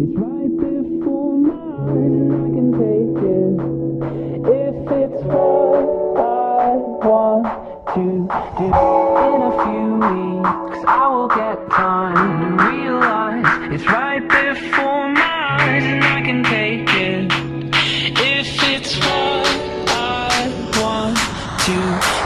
It's 0.00 0.16
right 0.16 0.56
before 0.56 1.36
my 1.38 1.54
eyes 1.54 2.14
and 2.20 2.32
I 2.32 2.48
can 2.54 2.70
take 2.70 3.18
it. 3.36 3.54
If 4.46 4.76
it's 5.02 5.22
what 5.24 6.16
I 6.16 6.76
want 7.02 7.46
to 7.94 8.02
do 8.58 8.66
In 9.26 9.42
a 9.42 9.54
few 9.64 9.88
weeks 10.06 10.78
I 10.86 11.08
will 11.08 11.26
get 11.26 11.68
time 11.70 12.16
and 12.44 12.60
realize 12.70 13.72
It's 13.72 13.86
right 13.86 14.22
before 14.22 15.08
my 15.08 15.56
eyes 15.58 15.82
and 15.82 16.04
I 16.04 16.22
can 16.22 16.44
take 16.44 16.88
it. 16.94 17.32
If 18.20 18.62
it's 18.70 18.96
what 18.98 19.46
I 19.88 20.46
want 20.78 21.18
to 21.66 22.17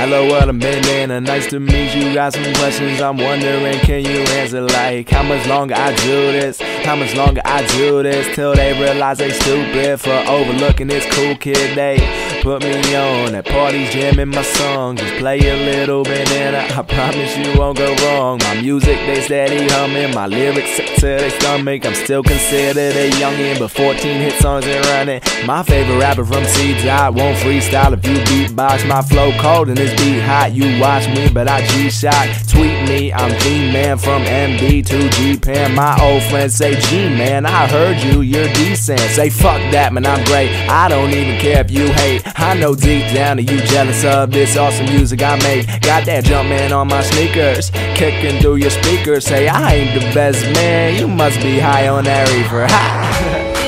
Hello, 0.00 0.24
what 0.24 0.48
I'm 0.48 0.62
in 0.62 1.10
and 1.10 1.26
nice 1.26 1.46
to 1.48 1.60
meet 1.60 1.94
you. 1.94 2.14
Got 2.14 2.32
some 2.32 2.54
questions 2.54 3.02
I'm 3.02 3.18
wondering, 3.18 3.78
can 3.80 4.02
you 4.02 4.20
answer? 4.40 4.62
Like, 4.62 5.10
how 5.10 5.22
much 5.22 5.46
longer 5.46 5.74
I 5.74 5.94
do 5.94 6.32
this? 6.32 6.58
How 6.58 6.96
much 6.96 7.14
longer 7.14 7.42
I 7.44 7.66
do 7.66 8.02
this? 8.02 8.34
Till 8.34 8.54
they 8.54 8.72
realize 8.80 9.18
they 9.18 9.28
stupid 9.28 10.00
for 10.00 10.16
overlooking 10.26 10.86
this 10.86 11.04
cool 11.14 11.36
kid 11.36 11.76
they 11.76 11.98
put 12.42 12.62
me 12.62 12.96
on. 12.96 13.34
At 13.34 13.46
parties, 13.46 13.90
jamming 13.92 14.28
my 14.28 14.42
song. 14.42 14.96
Just 14.96 15.14
play 15.14 15.38
a 15.38 15.56
little 15.56 16.02
bit 16.02 16.30
and 16.32 16.56
I, 16.56 16.82
promise 16.82 17.36
you 17.36 17.58
won't 17.58 17.78
go 17.78 17.94
wrong. 18.04 18.38
My 18.38 18.60
music, 18.60 18.96
they 19.06 19.20
steady 19.20 19.68
humming. 19.68 20.14
My 20.14 20.26
lyrics 20.26 20.76
set 20.76 20.96
to 20.96 21.06
their 21.06 21.30
stomach. 21.30 21.84
I'm 21.86 21.94
still 21.94 22.22
considered 22.22 22.96
a 22.96 23.10
youngin', 23.10 23.58
but 23.58 23.70
14 23.70 23.96
hit 24.20 24.40
songs 24.40 24.66
and 24.66 24.84
running. 24.86 25.20
My 25.46 25.62
favorite 25.62 25.98
rapper 25.98 26.24
from 26.24 26.44
Seeds, 26.44 26.84
I 26.86 27.10
won't 27.10 27.36
freestyle 27.38 27.92
if 27.92 28.06
you 28.06 28.16
beatbox. 28.24 28.86
My 28.88 29.02
flow 29.02 29.32
cold 29.40 29.68
and 29.68 29.78
it's 29.78 29.94
beat 30.02 30.20
hot. 30.20 30.52
You 30.52 30.80
watch 30.80 31.06
me, 31.08 31.28
but 31.28 31.48
I 31.48 31.66
G-Shock. 31.66 32.28
Tweet 32.48 32.88
me, 32.88 33.12
I'm 33.12 33.38
G-Man 33.40 33.98
from 33.98 34.22
MB 34.22 34.86
to 34.86 35.08
G-Pan. 35.10 35.74
My 35.74 35.98
old 36.00 36.22
friends 36.24 36.54
say, 36.54 36.78
G-Man, 36.80 37.46
I 37.46 37.66
heard 37.68 37.98
you, 38.02 38.22
you're 38.22 38.52
decent. 38.54 39.00
Say, 39.00 39.30
fuck 39.30 39.60
that, 39.72 39.92
man, 39.92 40.06
I'm 40.06 40.24
great. 40.24 40.50
I 40.68 40.88
don't 40.88 41.10
even 41.10 41.38
care 41.40 41.60
if 41.60 41.70
you 41.70 41.86
hate. 41.92 42.29
I 42.36 42.54
know 42.54 42.74
deep 42.74 43.12
down 43.14 43.36
that 43.38 43.50
you 43.50 43.58
jealous 43.58 44.04
of 44.04 44.30
this 44.30 44.56
awesome 44.56 44.86
music 44.86 45.22
I 45.22 45.36
make. 45.36 45.66
Got 45.82 46.06
that 46.06 46.24
Jumpman 46.24 46.76
on 46.76 46.88
my 46.88 47.02
sneakers, 47.02 47.70
kicking 47.94 48.40
through 48.40 48.56
your 48.56 48.70
speakers. 48.70 49.24
Say, 49.24 49.48
I 49.48 49.74
ain't 49.74 50.00
the 50.00 50.06
best 50.14 50.42
man, 50.54 50.98
you 50.98 51.08
must 51.08 51.40
be 51.40 51.58
high 51.58 51.88
on 51.88 52.04
that 52.04 52.28
reefer. 52.30 52.64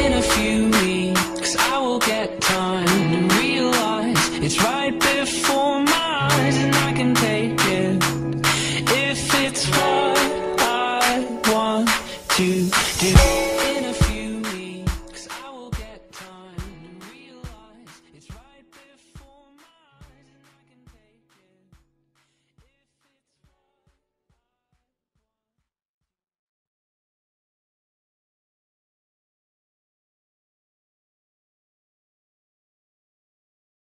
In 0.05 0.13
a 0.15 0.23
few 0.23 0.71
weeks, 0.81 1.57
I 1.57 1.79
will 1.79 1.99
get 1.99 2.41
time 2.41 2.89
and 2.89 3.33
realize 3.35 4.29
it's 4.39 4.63
right 4.63 4.99
before 4.99 5.81
my 5.81 6.29
eyes, 6.31 6.57
and 6.57 6.75
I 6.75 6.93
can 6.93 7.15
take 7.15 7.61
it 7.67 8.03
if 8.91 9.35
it's 9.45 9.67
what 9.69 10.19
I 10.61 11.41
want 11.51 11.89
to 12.37 12.71
do. 12.99 13.42